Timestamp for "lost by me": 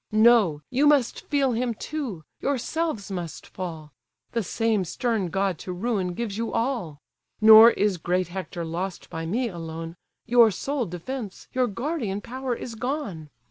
8.65-9.47